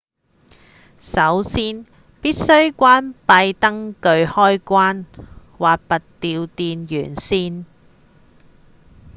[0.99, 1.85] 首先
[2.23, 5.05] 必須關閉燈具開關
[5.59, 7.65] 或拔掉電源線